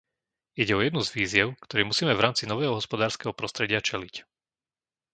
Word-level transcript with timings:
Ide 0.61 0.73
o 0.75 0.81
jednu 0.85 1.01
z 1.07 1.13
výziev, 1.17 1.49
ktorej 1.69 1.85
musíme 1.89 2.13
v 2.17 2.23
rámci 2.25 2.43
nového 2.51 2.73
hospodárskeho 2.79 3.33
prostredia 3.39 3.79
čeliť. 3.89 4.15